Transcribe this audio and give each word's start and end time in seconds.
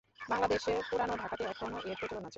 বাংলাদেশে 0.21 0.71
পুরানো 0.89 1.13
ঢাকাতে 1.17 1.43
এখনো 1.45 1.77
এর 1.81 1.97
প্রচলন 1.99 2.23
আছে। 2.23 2.29